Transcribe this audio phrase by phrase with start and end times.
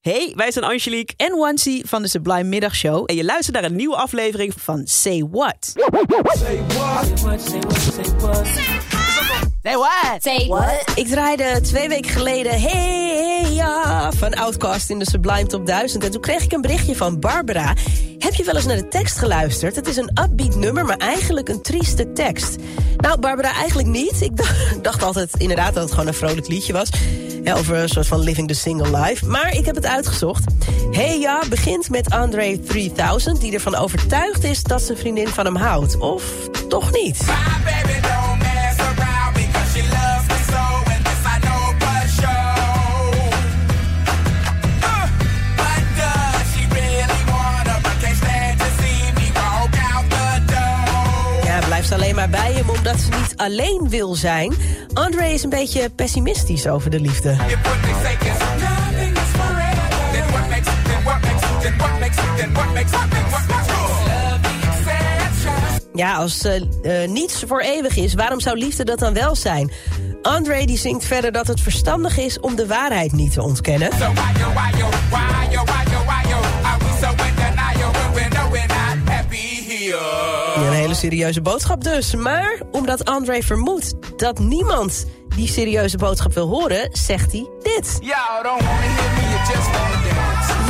[0.00, 3.02] Hey, wij zijn Angelique en Wancy van de Sublime Middagshow.
[3.06, 5.72] en je luistert naar een nieuwe aflevering Van Say What.
[9.62, 10.22] Say what?
[10.22, 10.92] Say what?
[10.94, 16.04] Ik draaide twee weken geleden Hey, hey ja van Outcast in de Sublime Top 1000.
[16.04, 17.74] En toen kreeg ik een berichtje van Barbara.
[18.18, 19.76] Heb je wel eens naar de tekst geluisterd?
[19.76, 22.56] Het is een upbeat nummer, maar eigenlijk een trieste tekst.
[22.96, 24.20] Nou, Barbara, eigenlijk niet.
[24.20, 24.32] Ik
[24.82, 26.88] dacht altijd inderdaad dat het gewoon een vrolijk liedje was.
[27.54, 29.26] Over een soort van living the single life.
[29.26, 30.44] Maar ik heb het uitgezocht.
[30.90, 33.40] Hey ja begint met Andre 3000...
[33.40, 35.98] die ervan overtuigd is dat zijn vriendin van hem houdt.
[35.98, 36.22] Of
[36.68, 37.24] toch niet?
[51.78, 54.54] Blijft alleen maar bij hem omdat ze niet alleen wil zijn.
[54.92, 57.36] Andre is een beetje pessimistisch over de liefde.
[65.94, 66.56] Ja, als eh,
[67.02, 69.72] eh, niets voor eeuwig is, waarom zou liefde dat dan wel zijn?
[70.22, 73.92] Andre die zingt verder dat het verstandig is om de waarheid niet te ontkennen.
[73.92, 75.68] So why yo why yo why yo
[80.98, 82.14] serieuze boodschap dus.
[82.14, 87.98] Maar omdat Andre vermoedt dat niemand die serieuze boodschap wil horen, zegt hij dit.
[88.00, 90.66] Y'all don't wanna hear me, you just wanna dance.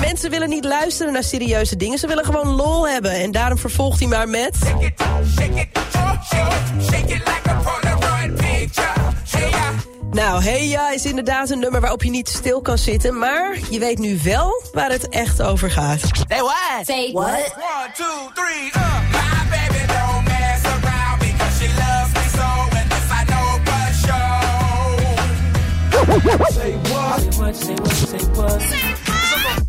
[0.00, 3.12] Mensen willen niet luisteren naar serieuze dingen, ze willen gewoon lol hebben.
[3.12, 4.56] En daarom vervolgt hij maar met...
[4.56, 4.92] Shake it,
[5.38, 5.55] shake
[10.68, 13.18] Ja is inderdaad een nummer waarop je niet stil kan zitten.
[13.18, 16.00] Maar je weet nu wel waar het echt over gaat.
[16.00, 16.84] Say what?
[16.84, 17.26] Say what?
[17.28, 19.00] One, two, three, uh.
[19.10, 23.86] My baby don't mess around because she loves me so, and this I know for
[24.02, 24.40] sure.
[26.50, 27.56] Say what?
[27.56, 27.74] Say
[28.34, 29.05] what?